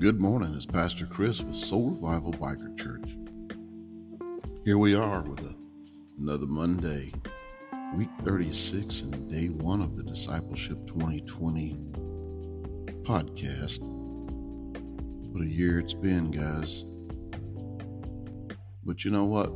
Good 0.00 0.18
morning, 0.18 0.54
it's 0.54 0.64
Pastor 0.64 1.04
Chris 1.04 1.42
with 1.42 1.54
Soul 1.54 1.90
Revival 1.90 2.32
Biker 2.32 2.74
Church. 2.74 3.18
Here 4.64 4.78
we 4.78 4.94
are 4.94 5.20
with 5.20 5.40
a, 5.40 5.54
another 6.18 6.46
Monday, 6.46 7.12
week 7.94 8.08
36, 8.24 9.02
and 9.02 9.30
day 9.30 9.48
one 9.48 9.82
of 9.82 9.98
the 9.98 10.02
Discipleship 10.02 10.86
2020 10.86 11.74
podcast. 13.02 13.80
What 15.32 15.44
a 15.44 15.46
year 15.46 15.78
it's 15.78 15.92
been, 15.92 16.30
guys. 16.30 16.82
But 18.82 19.04
you 19.04 19.10
know 19.10 19.26
what? 19.26 19.52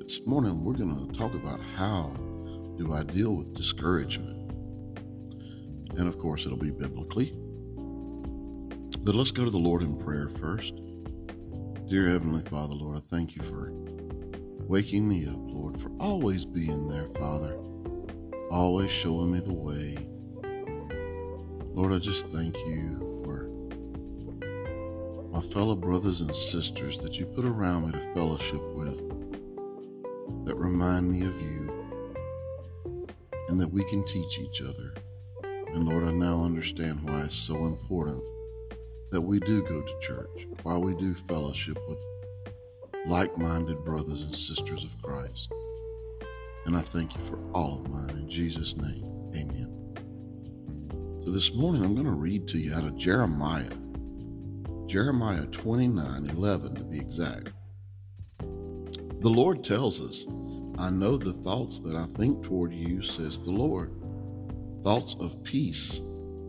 This 0.00 0.26
morning 0.26 0.64
we're 0.64 0.72
going 0.72 1.06
to 1.06 1.12
talk 1.12 1.34
about 1.34 1.60
how 1.60 2.16
do 2.78 2.94
I 2.94 3.02
deal 3.02 3.36
with 3.36 3.52
discouragement. 3.52 4.52
And 5.98 6.08
of 6.08 6.18
course, 6.18 6.46
it'll 6.46 6.56
be 6.56 6.70
biblically. 6.70 7.38
But 9.06 9.14
let's 9.14 9.30
go 9.30 9.44
to 9.44 9.50
the 9.50 9.56
Lord 9.56 9.82
in 9.82 9.96
prayer 9.96 10.26
first. 10.26 10.80
Dear 11.86 12.08
Heavenly 12.08 12.42
Father, 12.42 12.74
Lord, 12.74 12.96
I 12.96 13.00
thank 13.06 13.36
you 13.36 13.42
for 13.42 13.70
waking 14.66 15.08
me 15.08 15.28
up, 15.28 15.38
Lord, 15.38 15.80
for 15.80 15.92
always 16.00 16.44
being 16.44 16.88
there, 16.88 17.04
Father, 17.20 17.56
always 18.50 18.90
showing 18.90 19.30
me 19.30 19.38
the 19.38 19.54
way. 19.54 19.96
Lord, 21.72 21.92
I 21.92 21.98
just 21.98 22.26
thank 22.30 22.56
you 22.66 23.22
for 23.24 23.48
my 25.30 25.40
fellow 25.52 25.76
brothers 25.76 26.20
and 26.20 26.34
sisters 26.34 26.98
that 26.98 27.16
you 27.16 27.26
put 27.26 27.44
around 27.44 27.86
me 27.86 27.92
to 27.92 28.12
fellowship 28.12 28.60
with 28.74 29.08
that 30.46 30.56
remind 30.56 31.08
me 31.08 31.24
of 31.24 31.40
you 31.40 32.26
and 33.50 33.60
that 33.60 33.70
we 33.70 33.84
can 33.84 34.04
teach 34.04 34.40
each 34.40 34.62
other. 34.62 34.94
And 35.44 35.86
Lord, 35.86 36.02
I 36.02 36.10
now 36.10 36.44
understand 36.44 37.08
why 37.08 37.20
it's 37.20 37.36
so 37.36 37.66
important 37.66 38.24
that 39.10 39.20
we 39.20 39.38
do 39.40 39.62
go 39.62 39.80
to 39.80 39.98
church, 40.00 40.48
why 40.62 40.76
we 40.76 40.94
do 40.94 41.14
fellowship 41.14 41.78
with 41.88 42.04
like 43.06 43.36
minded 43.38 43.84
brothers 43.84 44.22
and 44.22 44.34
sisters 44.34 44.84
of 44.84 45.00
Christ. 45.00 45.52
And 46.64 46.76
I 46.76 46.80
thank 46.80 47.14
you 47.14 47.20
for 47.20 47.38
all 47.52 47.78
of 47.78 47.88
mine. 47.88 48.10
In 48.10 48.28
Jesus' 48.28 48.76
name, 48.76 49.30
amen. 49.36 51.22
So 51.24 51.30
this 51.30 51.54
morning 51.54 51.84
I'm 51.84 51.94
going 51.94 52.06
to 52.06 52.12
read 52.12 52.48
to 52.48 52.58
you 52.58 52.74
out 52.74 52.84
of 52.84 52.96
Jeremiah, 52.96 53.70
Jeremiah 54.86 55.46
29 55.46 56.30
11 56.30 56.74
to 56.74 56.84
be 56.84 56.98
exact. 56.98 57.52
The 58.38 59.30
Lord 59.30 59.62
tells 59.62 60.00
us, 60.00 60.26
I 60.78 60.90
know 60.90 61.16
the 61.16 61.32
thoughts 61.32 61.78
that 61.80 61.94
I 61.94 62.04
think 62.04 62.44
toward 62.44 62.72
you, 62.72 63.02
says 63.02 63.38
the 63.38 63.50
Lord, 63.50 63.92
thoughts 64.82 65.16
of 65.20 65.42
peace 65.42 65.98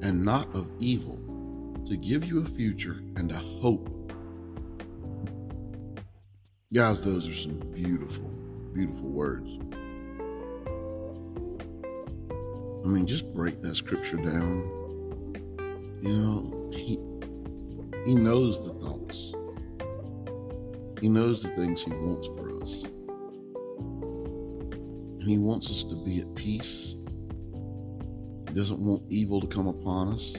and 0.02 0.26
not 0.26 0.54
of 0.56 0.70
evil 0.80 1.27
to 1.90 1.98
give 1.98 2.26
you 2.26 2.42
a 2.42 2.46
future 2.46 2.98
and 3.16 3.32
a 3.32 3.36
hope. 3.36 3.90
Guys, 6.74 7.02
those 7.02 7.28
are 7.28 7.34
some 7.34 7.60
beautiful, 7.74 8.30
beautiful 8.74 9.10
words. 9.10 9.58
I 12.84 12.90
mean, 12.90 13.06
just 13.06 13.34
break 13.34 13.62
that 13.62 13.76
scripture 13.76 14.18
down. 14.18 14.70
You 16.02 16.14
know, 16.14 16.70
he 16.74 17.00
he 18.06 18.16
knows 18.16 18.66
the 18.66 18.74
thoughts. 18.80 19.34
He 21.02 21.10
knows 21.10 21.44
the 21.44 21.50
things 21.50 21.84
he 21.84 21.92
wants 21.92 22.28
for 22.28 22.50
us. 22.62 22.84
And 25.20 25.24
he 25.24 25.38
wants 25.38 25.70
us 25.70 25.84
to 25.86 25.96
be 25.96 26.20
at 26.20 26.36
peace. 26.36 26.96
He 28.48 28.54
doesn't 28.54 28.80
want 28.80 29.04
evil 29.10 29.40
to 29.42 29.48
come 29.48 29.68
upon 29.68 30.10
us. 30.10 30.36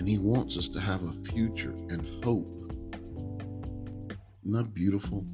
And 0.00 0.08
He 0.08 0.16
wants 0.16 0.56
us 0.56 0.66
to 0.70 0.80
have 0.80 1.02
a 1.02 1.12
future 1.30 1.72
and 1.90 2.00
hope. 2.24 2.72
Isn't 4.42 4.54
that 4.54 4.72
beautiful? 4.72 5.26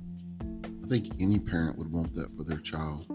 I 0.82 0.88
think 0.88 1.06
any 1.20 1.38
parent 1.38 1.78
would 1.78 1.92
want 1.92 2.12
that 2.14 2.36
for 2.36 2.42
their 2.42 2.58
child. 2.58 3.06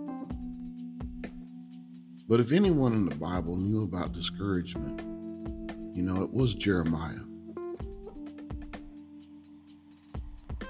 But 2.29 2.39
if 2.39 2.53
anyone 2.53 2.93
in 2.93 3.03
the 3.03 3.15
Bible 3.15 3.57
knew 3.57 3.83
about 3.83 4.13
discouragement, 4.13 5.01
you 5.93 6.03
know, 6.03 6.23
it 6.23 6.31
was 6.31 6.55
Jeremiah. 6.55 7.19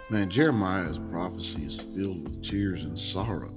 Man, 0.10 0.32
Jeremiah's 0.32 0.98
prophecy 0.98 1.62
is 1.62 1.80
filled 1.80 2.24
with 2.24 2.42
tears 2.42 2.86
and 2.86 2.98
sorrow. 2.98 3.54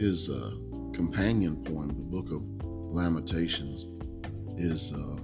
His 0.00 0.28
uh, 0.28 0.50
companion 0.92 1.62
poem, 1.62 1.94
the 1.96 2.02
book 2.02 2.32
of 2.32 2.42
Lamentations, 2.64 3.86
is 4.58 4.92
uh, 4.92 5.16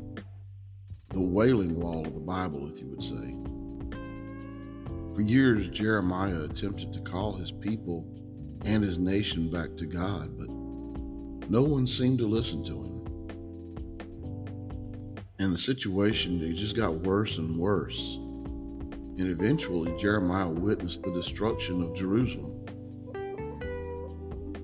the 1.09 1.21
wailing 1.21 1.79
wall 1.81 2.07
of 2.07 2.15
the 2.15 2.21
Bible, 2.21 2.71
if 2.73 2.81
you 2.81 2.89
would 2.89 3.03
say. 3.03 3.37
For 5.15 5.21
years, 5.21 5.69
Jeremiah 5.69 6.45
attempted 6.45 6.93
to 6.93 7.01
call 7.01 7.33
his 7.33 7.53
people 7.53 8.07
and 8.65 8.83
his 8.83 8.99
nation 8.99 9.51
back 9.51 9.77
to 9.77 9.87
God, 9.87 10.39
but 10.39 10.49
no 11.51 11.63
one 11.63 11.87
seemed 11.87 12.19
to 12.21 12.27
listen 12.27 12.63
to 12.65 12.73
him. 12.73 12.93
And 15.39 15.53
the 15.53 15.59
situation 15.59 16.41
it 16.41 16.55
just 16.55 16.77
got 16.77 16.95
worse 16.95 17.39
and 17.39 17.59
worse. 17.59 18.17
And 19.19 19.29
eventually, 19.29 19.95
Jeremiah 19.99 20.49
witnessed 20.49 21.03
the 21.03 21.13
destruction 21.13 21.83
of 21.83 21.95
Jerusalem. 21.95 22.52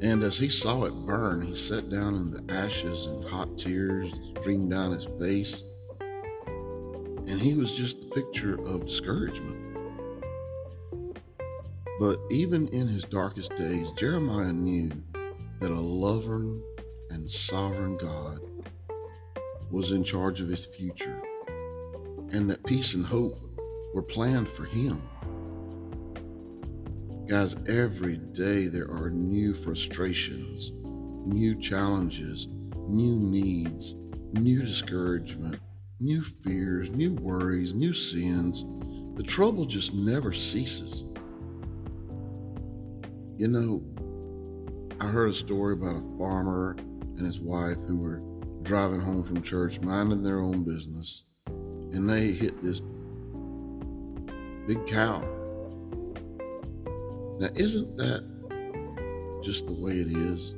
And 0.01 0.23
as 0.23 0.39
he 0.39 0.49
saw 0.49 0.85
it 0.85 0.95
burn, 1.07 1.43
he 1.43 1.57
sat 1.57 1.91
down 1.91 2.15
in 2.15 2.31
the 2.31 2.53
ashes 2.53 3.07
and 3.07 3.25
hot 3.25 3.59
tears 3.59 4.15
streamed 4.39 4.71
down 4.71 4.93
his 4.93 5.07
face. 5.19 5.65
And 6.01 7.41
he 7.41 7.55
was 7.55 7.77
just 7.77 8.01
the 8.01 8.07
picture 8.09 8.61
of 8.67 8.87
discouragement. 8.87 9.57
But 11.99 12.19
even 12.31 12.69
in 12.69 12.87
his 12.87 13.05
darkest 13.05 13.57
days, 13.57 13.91
Jeremiah 13.93 14.53
knew 14.53 14.91
that 15.59 15.71
a 15.71 15.81
loving 15.81 16.63
and 17.11 17.29
sovereign 17.29 17.97
God 17.97 18.39
was 19.71 19.91
in 19.91 20.05
charge 20.05 20.41
of 20.41 20.49
his 20.49 20.65
future 20.65 21.21
and 22.31 22.49
that 22.51 22.65
peace 22.65 22.95
and 22.95 23.05
hope 23.05 23.35
were 23.95 24.03
planned 24.03 24.49
for 24.49 24.65
him. 24.65 25.03
Guys, 27.29 27.57
every 27.69 28.17
day 28.17 28.69
there 28.69 28.91
are 28.91 29.11
new 29.11 29.53
frustrations, 29.53 30.73
new 31.27 31.55
challenges, 31.55 32.47
new 32.87 33.17
needs, 33.17 33.95
new 34.33 34.63
discouragement, 34.63 35.61
new 36.01 36.23
fears, 36.23 36.89
new 36.89 37.13
worries, 37.17 37.75
new 37.75 37.93
sins. 37.93 38.65
The 39.19 39.23
trouble 39.23 39.67
just 39.67 39.93
never 39.93 40.33
ceases. 40.33 41.03
You 43.37 43.49
know, 43.49 43.83
I 44.99 45.09
heard 45.09 45.29
a 45.29 45.35
story 45.35 45.75
about 45.75 45.97
a 45.97 46.19
farmer 46.19 46.77
and 46.79 47.19
his 47.19 47.41
wife 47.41 47.79
who 47.87 47.99
were 47.99 48.23
driving 48.63 49.01
home 49.03 49.23
from 49.23 49.43
church, 49.43 49.83
minding 49.83 50.23
their 50.23 50.41
own 50.41 50.65
business, 50.65 51.25
and 51.47 52.09
they 52.09 52.33
hit 52.33 52.63
this 52.63 52.81
big 54.67 54.87
cow 54.87 55.38
now, 57.39 57.49
isn't 57.55 57.97
that 57.97 58.25
just 59.43 59.67
the 59.67 59.73
way 59.73 59.93
it 59.93 60.09
is? 60.09 60.55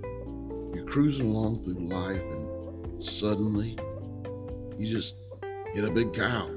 You're 0.75 0.87
cruising 0.87 1.27
along 1.27 1.63
through 1.63 1.75
life 1.75 2.23
and 2.23 3.03
suddenly 3.03 3.77
you 4.79 4.87
just 4.87 5.17
hit 5.75 5.85
a 5.85 5.91
big 5.91 6.13
cow. 6.15 6.49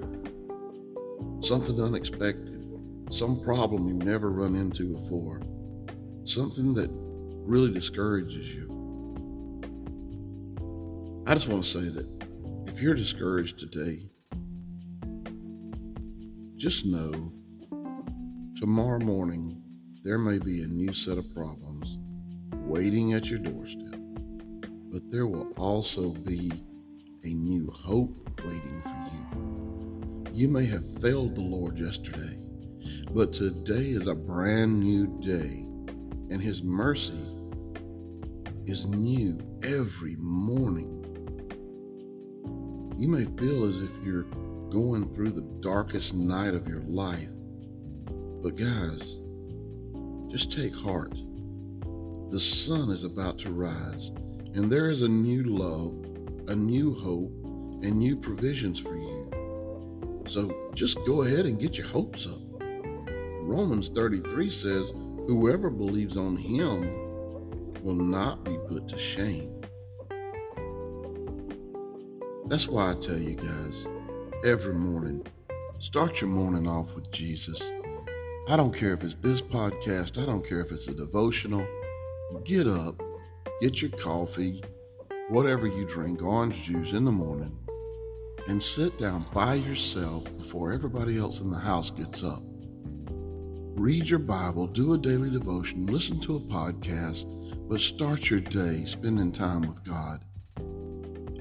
Something 1.42 1.82
unexpected, 1.82 2.66
some 3.10 3.42
problem 3.42 3.88
you've 3.88 4.06
never 4.06 4.32
run 4.32 4.56
into 4.56 4.94
before, 4.94 5.42
something 6.24 6.74
that 6.76 6.90
really 6.92 7.74
discourages 7.74 8.56
you. 8.56 8.70
I 11.28 11.34
just 11.34 11.50
want 11.50 11.64
to 11.64 11.70
say 11.70 11.90
that 11.90 12.08
if 12.68 12.82
you're 12.82 12.96
discouraged 12.96 13.60
today, 13.60 14.10
just 16.56 16.86
know 16.86 17.32
tomorrow 18.56 19.00
morning 19.00 19.63
there 20.04 20.18
may 20.18 20.38
be 20.38 20.62
a 20.62 20.68
new 20.68 20.92
set 20.92 21.18
of 21.18 21.34
problems 21.34 21.98
waiting 22.52 23.14
at 23.14 23.30
your 23.30 23.40
doorstep, 23.40 23.98
but 24.92 25.10
there 25.10 25.28
will 25.28 25.54
also 25.56 26.12
be 26.12 26.52
a 27.24 27.30
new 27.30 27.72
hope 27.72 28.30
waiting 28.46 28.82
for 28.82 28.90
you. 28.90 30.26
You 30.34 30.50
may 30.50 30.66
have 30.66 30.86
failed 31.00 31.36
the 31.36 31.42
Lord 31.42 31.80
yesterday, 31.80 32.38
but 33.14 33.32
today 33.32 33.92
is 33.92 34.08
a 34.08 34.16
brand 34.16 34.82
new 34.82 35.08
day, 35.22 35.66
and 36.30 36.42
His 36.42 36.64
mercy 36.64 37.26
is 38.66 38.86
new 38.86 39.40
every 39.64 40.18
morning. 40.18 41.00
You 42.98 43.08
may 43.08 43.24
feel 43.38 43.64
as 43.64 43.82
if 43.82 44.04
you're 44.04 44.24
going 44.70 45.14
through 45.14 45.32
the 45.32 45.48
darkest 45.62 46.14
night 46.14 46.56
of 46.56 46.68
your 46.68 46.82
life, 46.82 47.30
but 48.42 48.58
guys, 48.58 49.22
just 50.34 50.52
take 50.52 50.76
heart. 50.76 51.14
The 52.32 52.40
sun 52.40 52.90
is 52.90 53.04
about 53.04 53.38
to 53.40 53.52
rise, 53.52 54.10
and 54.56 54.68
there 54.68 54.90
is 54.90 55.04
a 55.04 55.08
new 55.08 55.44
love, 55.44 55.94
a 56.50 56.56
new 56.56 56.92
hope, 56.92 57.32
and 57.84 58.00
new 58.00 58.16
provisions 58.16 58.80
for 58.80 58.96
you. 58.96 60.24
So 60.26 60.72
just 60.74 60.98
go 61.06 61.22
ahead 61.22 61.46
and 61.46 61.60
get 61.60 61.78
your 61.78 61.86
hopes 61.86 62.26
up. 62.26 62.42
Romans 63.44 63.90
33 63.90 64.50
says, 64.50 64.92
Whoever 65.28 65.70
believes 65.70 66.18
on 66.18 66.36
him 66.36 66.82
will 67.84 67.94
not 67.94 68.44
be 68.44 68.58
put 68.68 68.88
to 68.88 68.98
shame. 68.98 69.62
That's 72.48 72.68
why 72.68 72.90
I 72.90 72.96
tell 72.96 73.20
you 73.20 73.36
guys 73.36 73.88
every 74.44 74.74
morning, 74.74 75.28
start 75.78 76.22
your 76.22 76.32
morning 76.32 76.68
off 76.68 76.96
with 76.96 77.12
Jesus. 77.12 77.72
I 78.46 78.58
don't 78.58 78.76
care 78.76 78.92
if 78.92 79.04
it's 79.06 79.16
this 79.16 79.42
podcast, 79.42 80.22
I 80.22 80.26
don't 80.26 80.46
care 80.46 80.60
if 80.60 80.70
it's 80.70 80.90
a 80.90 80.94
devotional. 80.94 81.66
Get 82.44 82.68
up, 82.68 83.02
get 83.62 83.82
your 83.82 83.92
coffee, 83.92 84.62
whatever 85.30 85.66
you 85.66 85.86
drink, 85.86 86.22
orange 86.22 86.64
juice 86.64 86.92
in 86.92 87.06
the 87.06 87.12
morning, 87.12 87.58
and 88.50 88.62
sit 88.62 89.00
down 89.00 89.26
by 89.34 89.54
yourself 89.54 90.26
before 90.36 90.74
everybody 90.74 91.18
else 91.18 91.40
in 91.40 91.52
the 91.52 91.58
house 91.58 91.90
gets 91.90 92.22
up. 92.22 92.42
Read 93.76 94.10
your 94.10 94.20
Bible, 94.20 94.68
do 94.68 94.94
a 94.94 94.98
daily 94.98 95.30
devotion, 95.30 95.86
listen 95.86 96.20
to 96.20 96.36
a 96.36 96.42
podcast, 96.42 97.26
but 97.70 97.80
start 97.80 98.30
your 98.30 98.42
day 98.42 98.84
spending 98.84 99.32
time 99.32 99.62
with 99.62 99.82
God. 99.86 100.22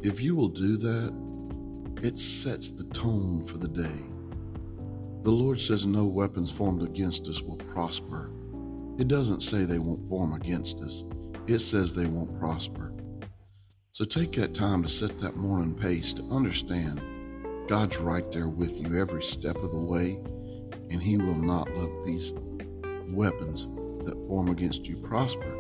If 0.05 0.23
you 0.23 0.37
will 0.37 0.51
do 0.51 0.77
that, 0.77 2.07
it 2.07 2.17
sets 2.17 2.71
the 2.71 2.85
tone 2.95 3.43
for 3.43 3.59
the 3.59 3.69
day. 3.69 4.12
The 5.23 5.31
Lord 5.31 5.61
says 5.61 5.87
no 5.87 6.05
weapons 6.05 6.51
formed 6.51 6.83
against 6.83 7.29
us 7.29 7.43
will 7.43 7.57
prosper. 7.57 8.29
It 8.99 9.07
doesn't 9.07 9.41
say 9.41 9.65
they 9.65 9.79
won't 9.79 10.09
form 10.09 10.33
against 10.33 10.81
us, 10.81 11.05
it 11.47 11.61
says 11.61 11.95
they 11.95 12.07
won't 12.07 12.41
prosper. 12.41 12.93
So 13.93 14.05
take 14.05 14.33
that 14.33 14.53
time 14.53 14.83
to 14.83 14.89
set 14.89 15.17
that 15.21 15.37
morning 15.37 15.75
pace 15.75 16.13
to 16.15 16.23
understand 16.25 17.01
God's 17.69 17.99
right 17.99 18.29
there 18.33 18.49
with 18.49 18.83
you 18.83 19.01
every 19.01 19.23
step 19.23 19.55
of 19.57 19.71
the 19.71 19.79
way, 19.79 20.19
and 20.91 21.01
He 21.01 21.19
will 21.19 21.39
not 21.39 21.73
let 21.77 22.05
these 22.05 22.35
weapons 23.09 23.69
that 24.05 24.25
form 24.27 24.49
against 24.49 24.89
you 24.89 24.97
prosper. 24.97 25.55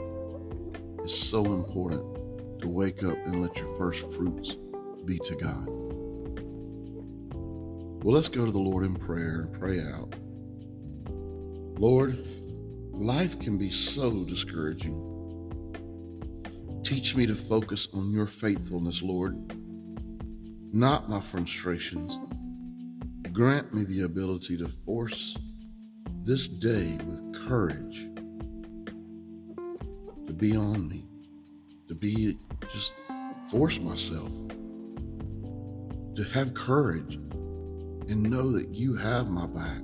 It's 1.04 1.14
so 1.14 1.44
important 1.44 2.60
to 2.62 2.68
wake 2.68 3.04
up 3.04 3.16
and 3.26 3.40
let 3.40 3.56
your 3.58 3.76
first 3.76 4.10
fruits 4.10 4.56
be 5.04 5.18
to 5.18 5.36
God. 5.36 5.81
Well, 8.02 8.14
let's 8.14 8.28
go 8.28 8.44
to 8.44 8.50
the 8.50 8.58
Lord 8.58 8.84
in 8.84 8.96
prayer 8.96 9.42
and 9.42 9.52
pray 9.52 9.80
out. 9.80 10.14
Lord, 11.78 12.26
life 12.90 13.38
can 13.38 13.56
be 13.56 13.70
so 13.70 14.24
discouraging. 14.24 15.08
Teach 16.84 17.14
me 17.14 17.26
to 17.26 17.34
focus 17.34 17.86
on 17.94 18.10
your 18.10 18.26
faithfulness, 18.26 19.02
Lord, 19.02 19.36
not 20.72 21.08
my 21.08 21.20
frustrations. 21.20 22.18
Grant 23.30 23.72
me 23.72 23.84
the 23.84 24.02
ability 24.02 24.56
to 24.56 24.66
force 24.84 25.38
this 26.26 26.48
day 26.48 26.98
with 27.06 27.46
courage 27.46 28.08
to 30.26 30.32
be 30.32 30.56
on 30.56 30.88
me, 30.88 31.04
to 31.86 31.94
be 31.94 32.36
just 32.72 32.94
force 33.48 33.78
myself 33.78 34.30
to 36.14 36.24
have 36.34 36.52
courage 36.52 37.18
and 38.08 38.22
know 38.22 38.52
that 38.52 38.68
you 38.68 38.94
have 38.96 39.28
my 39.30 39.46
back. 39.46 39.82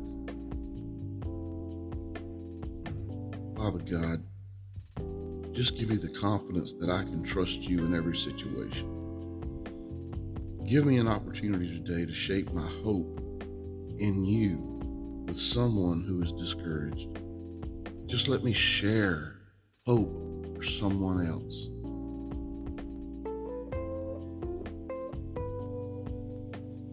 Father 3.57 3.81
God, 3.91 4.25
just 5.53 5.77
give 5.77 5.89
me 5.91 5.97
the 5.97 6.09
confidence 6.09 6.73
that 6.75 6.91
I 6.91 7.03
can 7.05 7.23
trust 7.23 7.69
you 7.69 7.85
in 7.85 7.95
every 7.95 8.17
situation. 8.17 8.95
Give 10.67 10.87
me 10.87 10.99
an 10.99 11.09
opportunity 11.09 11.67
today 11.67 12.07
to 12.07 12.15
shape 12.15 12.53
my 12.53 12.69
hope 12.85 13.21
in 13.99 14.25
you 14.25 15.25
with 15.27 15.37
someone 15.37 16.05
who 16.07 16.23
is 16.23 16.33
discouraged. 16.33 17.09
Just 18.07 18.29
let 18.29 18.45
me 18.45 18.53
share 18.53 19.37
hope 19.87 20.55
for 20.55 20.63
someone 20.63 21.27
else. 21.27 21.69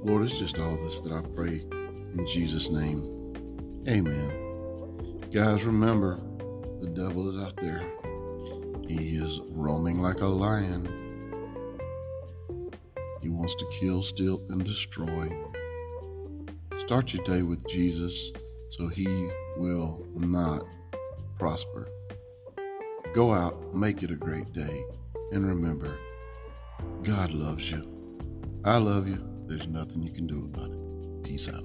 Lord, 0.05 0.21
it's 0.21 0.37
just 0.37 0.59
all 0.59 0.75
this 0.83 0.99
that 0.99 1.11
I 1.11 1.21
pray 1.35 1.65
in 2.13 2.27
Jesus' 2.27 2.69
name. 2.69 3.33
Amen. 3.89 4.99
Guys, 5.31 5.63
remember, 5.63 6.17
the 6.79 6.91
devil 6.93 7.27
is 7.27 7.43
out 7.43 7.55
there. 7.57 7.81
He 8.87 9.15
is 9.15 9.41
roaming 9.49 9.97
like 9.97 10.21
a 10.21 10.27
lion. 10.27 10.85
He 13.23 13.29
wants 13.29 13.55
to 13.55 13.65
kill, 13.71 14.03
steal, 14.03 14.45
and 14.49 14.63
destroy. 14.63 15.27
Start 16.77 17.11
your 17.11 17.23
day 17.23 17.41
with 17.41 17.67
Jesus 17.67 18.31
so 18.69 18.87
he 18.87 19.07
will 19.57 20.05
not 20.13 20.65
prosper. 21.39 21.87
Go 23.13 23.33
out, 23.33 23.75
make 23.75 24.03
it 24.03 24.11
a 24.11 24.15
great 24.15 24.53
day, 24.53 24.83
and 25.31 25.47
remember, 25.47 25.97
God 27.01 27.31
loves 27.31 27.71
you. 27.71 27.89
I 28.63 28.77
love 28.77 29.09
you. 29.09 29.34
There's 29.47 29.67
nothing 29.67 30.03
you 30.03 30.11
can 30.11 30.25
do 30.27 30.45
about 30.45 30.71
it. 30.71 31.23
Peace 31.23 31.47
out. 31.47 31.63